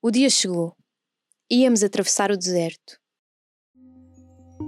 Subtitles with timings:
[0.00, 0.76] O dia chegou.
[1.50, 3.00] Íamos atravessar o deserto.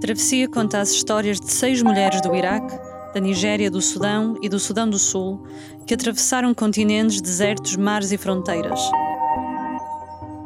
[0.01, 2.75] Travessia conta as histórias de seis mulheres do Iraque,
[3.13, 5.47] da Nigéria, do Sudão e do Sudão do Sul
[5.87, 8.81] que atravessaram continentes, desertos, mares e fronteiras.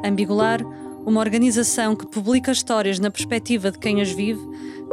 [0.04, 0.62] Ambigular,
[1.04, 4.40] uma organização que publica histórias na perspectiva de quem as vive,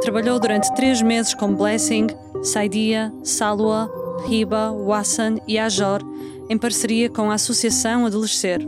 [0.00, 2.08] trabalhou durante três meses com Blessing,
[2.42, 3.88] Saidia, Salwa,
[4.26, 6.02] Riba, Wassan e Ajor,
[6.50, 8.60] em parceria com a Associação Adolescer.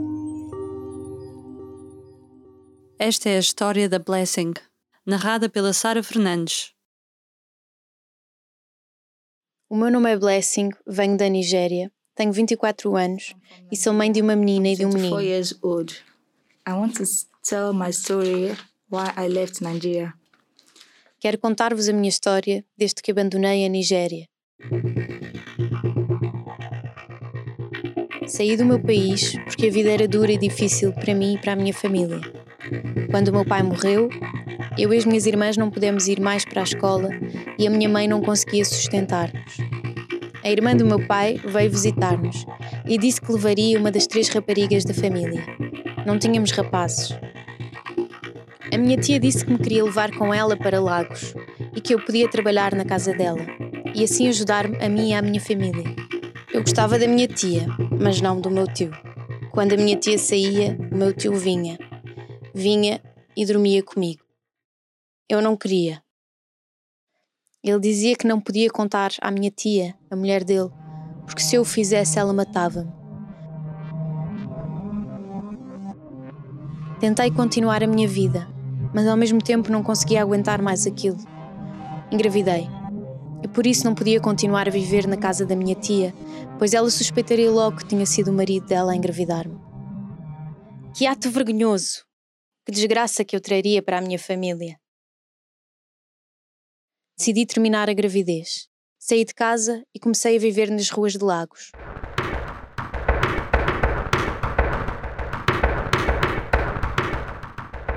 [2.99, 4.55] Esta é a história da Blessing,
[5.04, 6.73] narrada pela Sara Fernandes.
[9.68, 13.35] O meu nome é Blessing, venho da Nigéria, tenho 24 anos
[13.71, 15.21] e sou mãe de uma menina e de um menino.
[15.21, 15.95] years old.
[16.67, 17.04] I want to
[17.46, 18.57] tell my story
[18.90, 20.15] why I left Nigeria.
[21.21, 24.26] Quero contar-vos a minha história desde que abandonei a Nigéria.
[28.26, 31.53] Saí do meu país porque a vida era dura e difícil para mim e para
[31.53, 32.45] a minha família.
[33.11, 34.08] Quando o meu pai morreu,
[34.78, 37.11] eu e as minhas irmãs não pudemos ir mais para a escola
[37.58, 39.56] e a minha mãe não conseguia sustentar-nos.
[40.45, 42.45] A irmã do meu pai veio visitar-nos
[42.86, 45.45] e disse que levaria uma das três raparigas da família.
[46.06, 47.19] Não tínhamos rapazes.
[48.73, 51.34] A minha tia disse que me queria levar com ela para Lagos
[51.75, 53.45] e que eu podia trabalhar na casa dela
[53.95, 55.84] e assim ajudar-me a mim e à minha família.
[56.53, 57.67] Eu gostava da minha tia,
[57.98, 58.91] mas não do meu tio.
[59.51, 61.78] Quando a minha tia saía, o meu tio vinha.
[62.59, 63.03] Vinha
[63.37, 64.23] e dormia comigo.
[65.29, 66.03] Eu não queria.
[67.63, 70.71] Ele dizia que não podia contar à minha tia, a mulher dele,
[71.27, 72.91] porque se eu o fizesse ela matava-me.
[76.98, 78.48] Tentei continuar a minha vida,
[78.95, 81.19] mas ao mesmo tempo não conseguia aguentar mais aquilo.
[82.11, 82.67] Engravidei.
[83.43, 86.15] E por isso não podia continuar a viver na casa da minha tia,
[86.59, 89.61] pois ela suspeitaria logo que tinha sido o marido dela a engravidar-me.
[90.95, 92.06] Que ato vergonhoso!
[92.67, 94.77] Que desgraça que eu traria para a minha família.
[97.17, 98.69] Decidi terminar a gravidez.
[98.98, 101.70] Saí de casa e comecei a viver nas ruas de Lagos.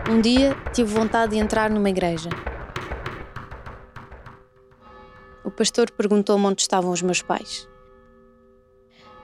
[0.08, 2.30] Um dia tive vontade de entrar numa igreja.
[5.44, 7.68] O pastor perguntou-me onde estavam os meus pais.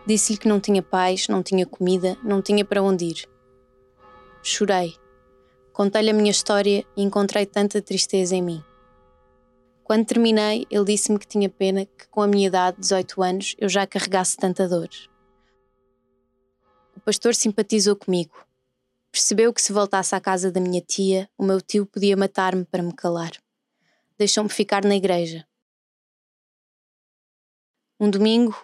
[0.08, 3.30] Disse-lhe que não tinha pais, não tinha comida, não tinha para onde ir.
[4.42, 5.05] Chorei.
[5.76, 8.64] Contei-lhe a minha história e encontrei tanta tristeza em mim.
[9.84, 13.68] Quando terminei, ele disse-me que tinha pena que, com a minha idade, 18 anos, eu
[13.68, 14.88] já carregasse tanta dor.
[16.96, 18.34] O pastor simpatizou comigo.
[19.12, 22.82] Percebeu que se voltasse à casa da minha tia, o meu tio podia matar-me para
[22.82, 23.34] me calar.
[24.18, 25.46] Deixou-me ficar na igreja.
[28.00, 28.56] Um domingo,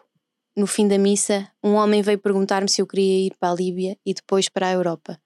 [0.55, 3.97] no fim da missa, um homem veio perguntar-me se eu queria ir para a Líbia
[4.05, 5.19] e depois para a Europa.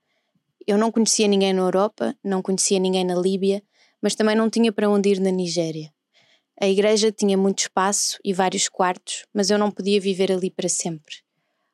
[0.68, 3.62] Eu não conhecia ninguém na Europa, não conhecia ninguém na Líbia,
[4.02, 5.94] mas também não tinha para onde ir na Nigéria.
[6.60, 10.68] A igreja tinha muito espaço e vários quartos, mas eu não podia viver ali para
[10.68, 11.18] sempre.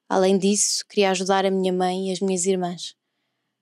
[0.10, 2.96] Além disso, queria ajudar a minha mãe e as minhas irmãs.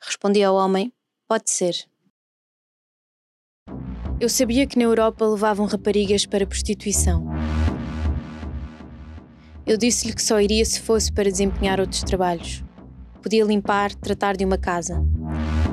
[0.02, 0.92] Respondi ao homem:
[1.28, 1.76] Pode ser.
[4.20, 7.26] Eu sabia que na Europa levavam raparigas para prostituição.
[9.66, 12.64] Eu disse-lhe que só iria se fosse para desempenhar outros trabalhos.
[13.22, 15.04] Podia limpar, tratar de uma casa.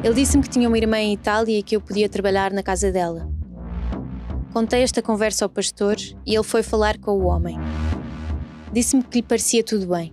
[0.03, 2.91] Ele disse-me que tinha uma irmã em Itália e que eu podia trabalhar na casa
[2.91, 3.29] dela.
[4.53, 7.59] Contei esta conversa ao pastor e ele foi falar com o homem.
[8.73, 10.12] Disse-me que lhe parecia tudo bem.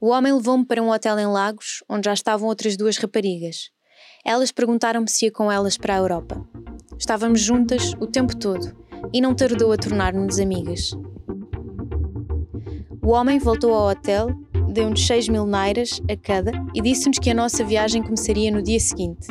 [0.00, 3.70] O homem levou-me para um hotel em Lagos, onde já estavam outras duas raparigas.
[4.24, 6.44] Elas perguntaram-me se ia com elas para a Europa.
[6.98, 8.76] Estávamos juntas o tempo todo
[9.12, 10.90] e não tardou a tornar-nos amigas.
[13.04, 14.28] O homem voltou ao hotel,
[14.72, 18.78] deu-nos 6 mil nairas a cada e disse-nos que a nossa viagem começaria no dia
[18.78, 19.26] seguinte.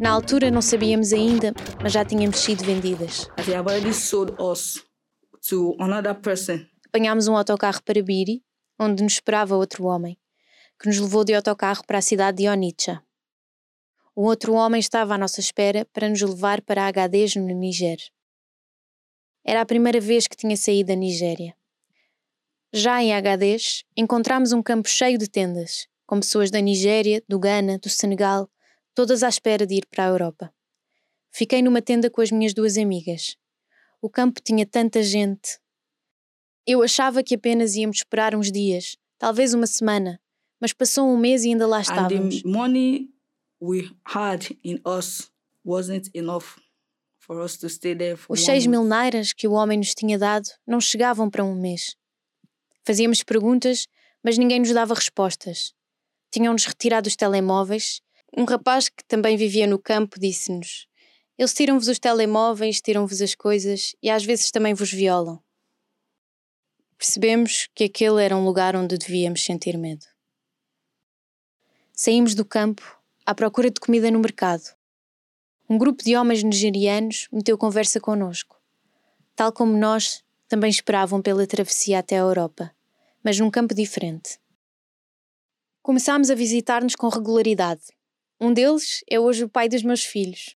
[0.00, 1.52] Na altura não sabíamos ainda,
[1.82, 3.28] mas já tínhamos sido vendidas.
[3.44, 4.82] They have already sold us
[5.50, 6.64] to another person.
[6.86, 8.42] Apanhámos um autocarro para Biri,
[8.80, 10.16] onde nos esperava outro homem,
[10.80, 13.02] que nos levou de autocarro para a cidade de Onitsha.
[14.16, 17.98] Um outro homem estava à nossa espera para nos levar para Agadez, no Níger.
[19.48, 21.56] Era a primeira vez que tinha saído da Nigéria.
[22.70, 27.78] Já em Agadez, encontramos um campo cheio de tendas, com pessoas da Nigéria, do Ghana,
[27.78, 28.46] do Senegal,
[28.94, 30.52] todas à espera de ir para a Europa.
[31.30, 33.38] Fiquei numa tenda com as minhas duas amigas.
[34.02, 35.58] O campo tinha tanta gente.
[36.66, 40.20] Eu achava que apenas íamos esperar uns dias, talvez uma semana,
[40.60, 42.42] mas passou um mês e ainda lá And estávamos.
[42.42, 43.08] the money
[43.62, 45.32] we had in us
[45.64, 46.58] wasn't enough
[48.28, 51.94] Os seis mil nairas que o homem nos tinha dado não chegavam para um mês.
[52.84, 53.86] Fazíamos perguntas,
[54.24, 55.74] mas ninguém nos dava respostas.
[56.30, 58.00] Tinham-nos retirado os telemóveis.
[58.36, 60.86] Um rapaz que também vivia no campo disse-nos:
[61.36, 65.38] Eles tiram-vos os telemóveis, tiram-vos as coisas e às vezes também vos violam.
[66.96, 70.04] Percebemos que aquele era um lugar onde devíamos sentir medo.
[71.92, 74.77] Saímos do campo à procura de comida no mercado.
[75.70, 78.58] Um grupo de homens nigerianos meteu conversa connosco.
[79.36, 82.74] Tal como nós, também esperavam pela travessia até a Europa,
[83.22, 84.40] mas num campo diferente.
[85.82, 87.82] Começámos a visitar-nos com regularidade.
[88.40, 90.56] Um deles é hoje o pai dos meus filhos.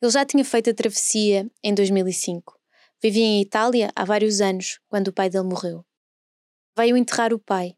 [0.00, 2.58] Ele já tinha feito a travessia em 2005.
[3.00, 5.84] Vivia em Itália há vários anos, quando o pai dele morreu.
[6.76, 7.76] Veio enterrar o pai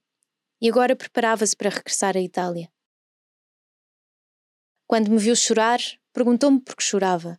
[0.63, 2.73] e agora preparava-se para regressar à Itália.
[4.95, 5.81] Quando me viu chorar,
[6.13, 7.37] perguntou-me por que chorava.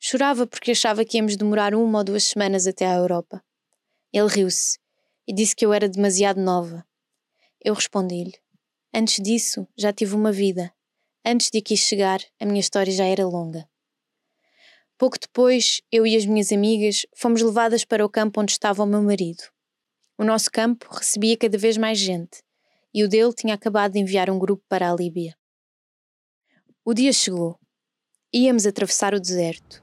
[0.00, 3.44] Chorava porque achava que íamos demorar uma ou duas semanas até à Europa.
[4.10, 4.78] Ele riu-se
[5.28, 6.82] e disse que eu era demasiado nova.
[7.62, 8.32] Eu respondi-lhe:
[8.90, 10.72] Antes disso, já tive uma vida.
[11.22, 13.68] Antes de aqui chegar, a minha história já era longa.
[14.96, 18.86] Pouco depois, eu e as minhas amigas fomos levadas para o campo onde estava o
[18.86, 19.42] meu marido.
[20.16, 22.42] O nosso campo recebia cada vez mais gente
[22.94, 25.36] e o dele tinha acabado de enviar um grupo para a Líbia.
[26.88, 27.58] O dia chegou.
[28.32, 29.82] Íamos atravessar o deserto.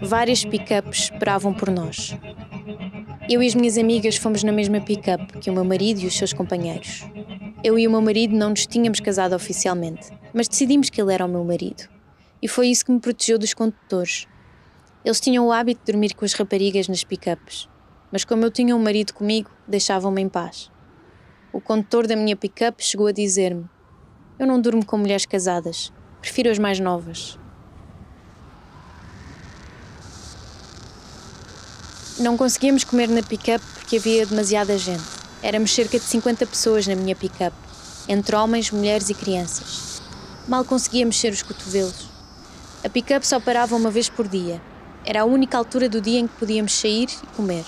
[0.00, 2.16] Várias pick-ups esperavam por nós.
[3.28, 6.16] Eu e as minhas amigas fomos na mesma pick-up que o meu marido e os
[6.16, 7.02] seus companheiros.
[7.62, 11.26] Eu e o meu marido não nos tínhamos casado oficialmente, mas decidimos que ele era
[11.26, 11.86] o meu marido.
[12.40, 14.26] E foi isso que me protegeu dos condutores.
[15.04, 17.68] Eles tinham o hábito de dormir com as raparigas nas pick-ups,
[18.10, 20.70] mas como eu tinha um marido comigo, deixavam-me em paz.
[21.50, 23.64] O condutor da minha pick-up chegou a dizer-me:
[24.38, 25.90] Eu não durmo com mulheres casadas,
[26.20, 27.38] prefiro as mais novas.
[32.18, 35.02] Não conseguíamos comer na pick-up porque havia demasiada gente.
[35.42, 37.56] Éramos cerca de 50 pessoas na minha pick-up,
[38.08, 40.02] entre homens, mulheres e crianças.
[40.46, 42.10] Mal conseguia mexer os cotovelos.
[42.84, 44.60] A pick-up só parava uma vez por dia.
[45.04, 47.64] Era a única altura do dia em que podíamos sair e comer.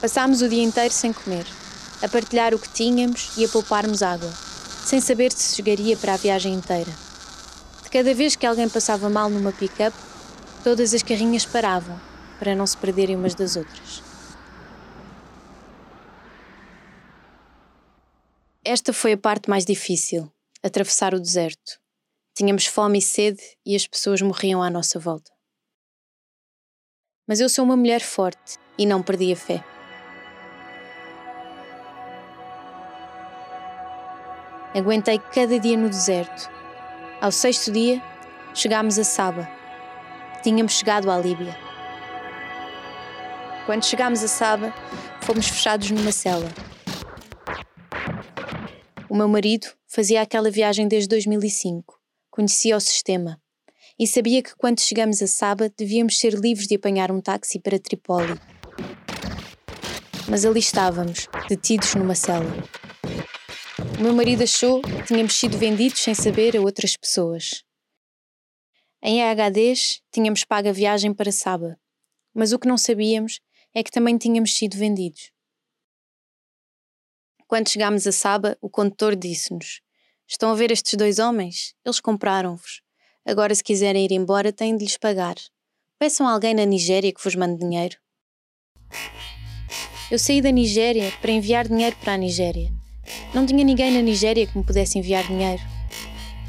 [0.00, 1.46] Passámos o dia inteiro sem comer,
[2.04, 4.30] a partilhar o que tínhamos e a pouparmos água,
[4.84, 6.92] sem saber se chegaria para a viagem inteira.
[7.82, 9.96] De cada vez que alguém passava mal numa pick-up,
[10.62, 11.98] todas as carrinhas paravam
[12.38, 14.02] para não se perderem umas das outras.
[18.62, 20.30] Esta foi a parte mais difícil,
[20.62, 21.80] atravessar o deserto.
[22.36, 25.32] Tínhamos fome e sede e as pessoas morriam à nossa volta.
[27.26, 29.73] Mas eu sou uma mulher forte e não perdi a fé.
[34.74, 36.50] Aguentei cada dia no deserto.
[37.20, 38.02] Ao sexto dia,
[38.52, 39.48] chegámos a Saba.
[40.42, 41.56] Tínhamos chegado à Líbia.
[43.66, 44.74] Quando chegámos a Saba,
[45.20, 46.48] fomos fechados numa cela.
[49.08, 51.96] O meu marido fazia aquela viagem desde 2005,
[52.28, 53.40] conhecia o sistema
[53.96, 57.78] e sabia que quando chegamos a Saba devíamos ser livres de apanhar um táxi para
[57.78, 58.40] Tripoli.
[60.28, 62.52] Mas ali estávamos, detidos numa cela.
[63.96, 67.64] O meu marido achou que tínhamos sido vendidos sem saber a outras pessoas.
[69.00, 71.78] Em EHDs, tínhamos pago a viagem para Saba,
[72.34, 73.40] mas o que não sabíamos
[73.72, 75.30] é que também tínhamos sido vendidos.
[77.46, 79.80] Quando chegámos a Saba, o condutor disse-nos:
[80.26, 81.74] Estão a ver estes dois homens?
[81.84, 82.82] Eles compraram-vos.
[83.24, 85.36] Agora, se quiserem ir embora, têm de lhes pagar.
[85.98, 87.96] Peçam a alguém na Nigéria que vos mande dinheiro.
[90.10, 92.83] Eu saí da Nigéria para enviar dinheiro para a Nigéria.
[93.32, 95.62] Não tinha ninguém na Nigéria que me pudesse enviar dinheiro.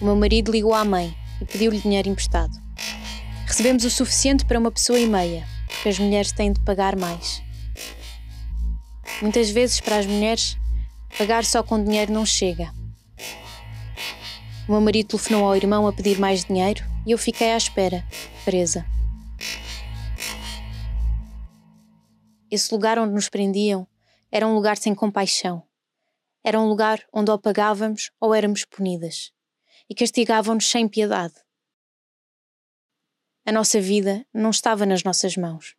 [0.01, 2.53] O meu marido ligou à mãe e pediu-lhe dinheiro emprestado.
[3.45, 7.41] Recebemos o suficiente para uma pessoa e meia, porque as mulheres têm de pagar mais.
[9.21, 10.57] Muitas vezes, para as mulheres,
[11.17, 12.73] pagar só com dinheiro não chega.
[14.67, 18.03] O meu marido telefonou ao irmão a pedir mais dinheiro e eu fiquei à espera,
[18.43, 18.85] presa.
[22.49, 23.87] Esse lugar onde nos prendiam
[24.31, 25.63] era um lugar sem compaixão.
[26.47, 29.31] Era um lugar onde ou pagávamos ou éramos punidas.
[29.89, 31.33] E castigavam-nos sem piedade.
[33.43, 35.75] A nossa vida não estava nas nossas mãos.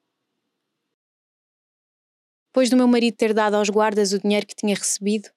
[2.48, 5.30] Depois do meu marido ter dado aos guardas o dinheiro que tinha recebido,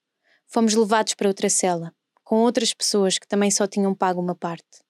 [0.48, 1.94] fomos levados para outra cela,
[2.24, 4.84] com outras pessoas que também só tinham pago uma parte.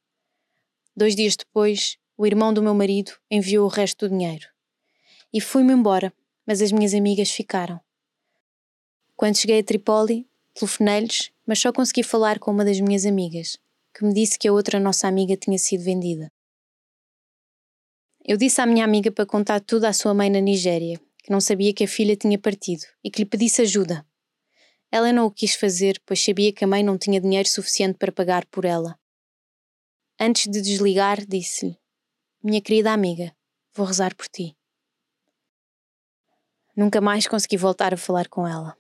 [0.96, 4.48] Dois dias depois, o irmão do meu marido enviou o resto do dinheiro.
[5.34, 6.14] E fui-me embora,
[6.48, 7.82] mas as minhas amigas ficaram.
[9.18, 10.29] Quando cheguei a Tripoli,
[10.60, 13.58] Telefonei-lhes, mas só consegui falar com uma das minhas amigas,
[13.96, 16.30] que me disse que a outra nossa amiga tinha sido vendida.
[18.28, 21.40] Eu disse à minha amiga para contar tudo à sua mãe na Nigéria, que não
[21.40, 24.06] sabia que a filha tinha partido e que lhe pedisse ajuda.
[24.92, 28.12] Ela não o quis fazer, pois sabia que a mãe não tinha dinheiro suficiente para
[28.12, 29.00] pagar por ela.
[30.20, 31.80] Antes de desligar, disse-lhe:
[32.44, 33.34] Minha querida amiga,
[33.74, 34.58] vou rezar por ti.
[36.76, 38.79] Nunca mais consegui voltar a falar com ela.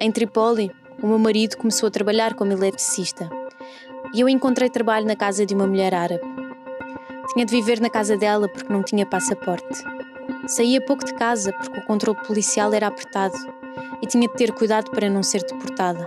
[0.00, 0.70] Em Tripoli,
[1.02, 3.28] o meu marido começou a trabalhar como eletricista
[4.14, 6.22] e eu encontrei trabalho na casa de uma mulher árabe.
[7.32, 9.82] Tinha de viver na casa dela porque não tinha passaporte.
[10.46, 13.34] Saía pouco de casa porque o controle policial era apertado
[14.00, 16.06] e tinha de ter cuidado para não ser deportada.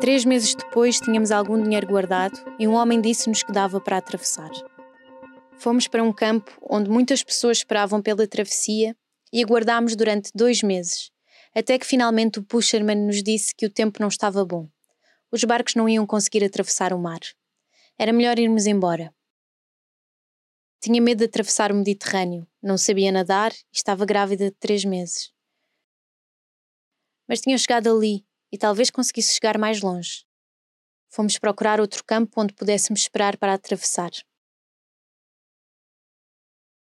[0.00, 4.50] Três meses depois tínhamos algum dinheiro guardado e um homem disse-nos que dava para atravessar.
[5.58, 8.96] Fomos para um campo onde muitas pessoas esperavam pela travessia
[9.32, 11.10] e aguardámos durante dois meses,
[11.58, 14.68] até que finalmente o pusherman nos disse que o tempo não estava bom.
[15.30, 17.20] Os barcos não iam conseguir atravessar o mar.
[17.98, 19.12] Era melhor irmos embora.
[20.80, 25.32] Tinha medo de atravessar o Mediterrâneo, não sabia nadar e estava grávida de três meses.
[27.28, 30.24] Mas tinha chegado ali e talvez conseguisse chegar mais longe.
[31.08, 34.10] Fomos procurar outro campo onde pudéssemos esperar para atravessar.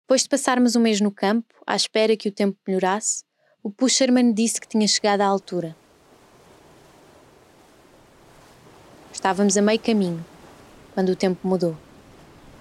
[0.02, 3.22] Depois de passarmos um mês no campo, à espera que o tempo melhorasse,
[3.62, 5.76] o pusherman disse que tinha chegado à altura.
[9.12, 10.24] Estávamos a meio caminho,
[10.94, 11.76] quando o tempo mudou.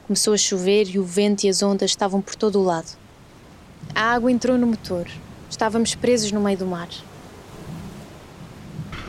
[0.08, 2.98] Começou a chover e o vento e as ondas estavam por todo o lado.
[3.94, 5.08] A água entrou no motor.
[5.50, 6.90] Estávamos presos no meio do mar.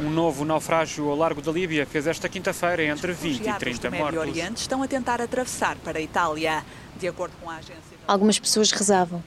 [0.01, 3.91] Um novo naufrágio ao largo da Líbia fez esta quinta-feira entre 20 e 30 do
[3.91, 4.21] Médio mortos.
[4.21, 6.65] Oriente estão a tentar atravessar para a Itália.
[6.97, 7.99] De acordo com a agência...
[8.07, 9.23] Algumas pessoas rezavam.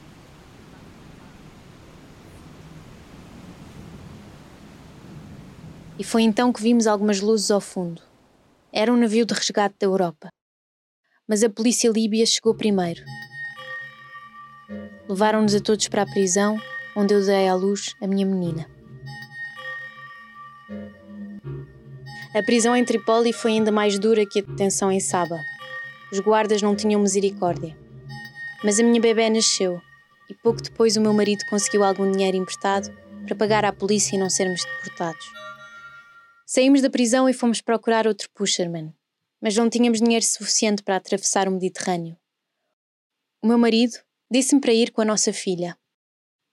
[6.02, 8.02] E foi então que vimos algumas luzes ao fundo.
[8.72, 10.30] Era um navio de resgate da Europa.
[11.28, 13.04] Mas a polícia líbia chegou primeiro.
[15.08, 16.60] Levaram-nos a todos para a prisão,
[16.96, 18.68] onde eu dei à luz a minha menina.
[22.34, 25.38] A prisão em Tripoli foi ainda mais dura que a detenção em Saba.
[26.10, 27.78] Os guardas não tinham misericórdia.
[28.64, 29.80] Mas a minha bebê nasceu
[30.28, 32.92] e pouco depois o meu marido conseguiu algum dinheiro emprestado
[33.24, 35.42] para pagar à polícia e não sermos deportados.
[36.54, 38.92] Saímos da prisão e fomos procurar outro pusherman,
[39.40, 42.14] mas não tínhamos dinheiro suficiente para atravessar o Mediterrâneo.
[43.40, 43.96] O meu marido
[44.30, 45.78] disse-me para ir com a nossa filha.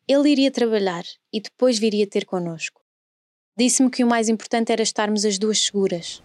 [0.07, 1.03] Ele iria trabalhar
[1.33, 2.81] e depois viria ter connosco.
[3.57, 6.23] Disse-me que o mais importante era estarmos as duas seguras.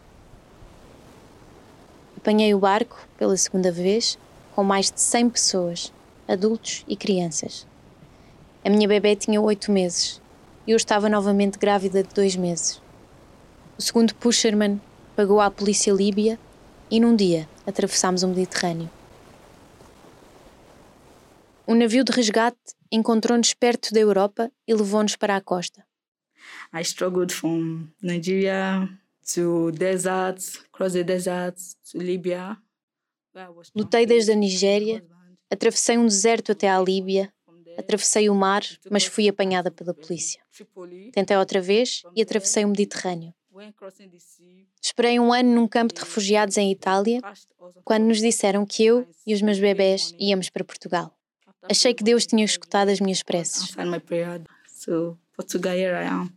[2.17, 4.17] Apanhei o barco, pela segunda vez,
[4.55, 5.93] com mais de 100 pessoas,
[6.29, 7.67] adultos e crianças.
[8.65, 10.23] A minha bebê tinha oito meses
[10.65, 12.84] e eu estava novamente grávida de dois meses.
[13.77, 14.81] O segundo pusherman
[15.17, 16.39] pagou à polícia líbia
[16.89, 18.89] e num dia atravessámos o Mediterrâneo.
[21.67, 22.57] Um navio de resgate
[22.93, 25.85] encontrou-nos perto da Europa e levou-nos para a costa.
[26.73, 28.89] I struggled from Nigeria
[29.35, 32.57] to deserts, cross the deserts to Libya.
[33.75, 35.05] Lutei desde a Nigéria,
[35.51, 37.33] atravessei um deserto até à Líbia,
[37.77, 40.41] atravessei o mar, mas fui apanhada pela polícia.
[41.13, 43.35] Tentei outra vez e atravessei o Mediterrâneo.
[44.83, 47.21] Esperei um ano num campo de refugiados em Itália,
[47.85, 51.17] quando nos disseram que eu e os meus bebés íamos para Portugal.
[51.47, 53.75] After Achei que Deus tinha escutado as minhas preces.
[56.03, 56.31] I am.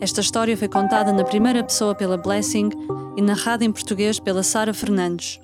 [0.00, 2.70] Esta história foi contada na primeira pessoa pela Blessing
[3.16, 5.40] e narrada em português pela Sara Fernandes.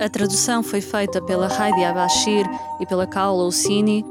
[0.00, 2.44] A tradução foi feita pela Heidi Abashir
[2.80, 4.04] e pela Kaola Ossini.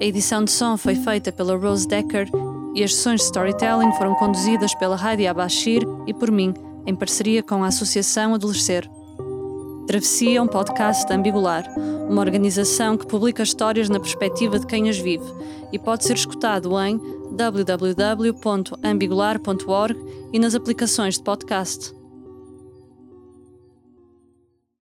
[0.00, 2.30] A edição de som foi feita pela Rose Decker
[2.76, 6.52] e as sessões de storytelling foram conduzidas pela Heidi Abashir e por mim,
[6.84, 8.86] em parceria com a Associação Adolescer.
[9.86, 11.64] Travessia é um podcast ambigular,
[12.06, 15.24] uma organização que publica histórias na perspectiva de quem as vive
[15.72, 17.00] e pode ser escutado em
[17.32, 19.96] www.ambigular.org
[20.34, 21.95] e nas aplicações de podcast.